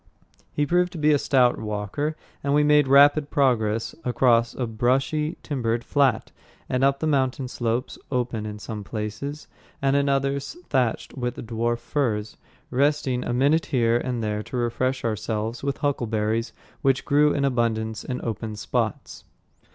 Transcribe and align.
He 0.51 0.65
proved 0.65 0.91
to 0.93 0.97
be 0.97 1.11
a 1.13 1.19
stout 1.19 1.59
walker, 1.59 2.15
and 2.43 2.55
we 2.55 2.63
made 2.63 2.87
rapid 2.87 3.29
progress 3.29 3.93
across 4.03 4.55
a 4.55 4.65
brushy 4.65 5.37
timbered 5.43 5.83
flat 5.83 6.31
and 6.67 6.83
up 6.83 6.97
the 7.01 7.05
mountain 7.05 7.47
slopes, 7.47 7.99
open 8.11 8.47
in 8.47 8.57
some 8.57 8.83
places, 8.83 9.45
and 9.79 9.95
in 9.95 10.09
others 10.09 10.57
thatched 10.69 11.15
with 11.15 11.35
dwarf 11.45 11.77
firs, 11.77 12.35
resting 12.71 13.23
a 13.23 13.31
minute 13.31 13.67
here 13.67 13.99
and 13.99 14.23
there 14.23 14.41
to 14.41 14.57
refresh 14.57 15.05
ourselves 15.05 15.61
with 15.61 15.77
huckleberries, 15.77 16.51
which 16.81 17.05
grew 17.05 17.31
in 17.31 17.45
abundance 17.45 18.03
in 18.03 18.21
open 18.23 18.55
spots. 18.55 19.23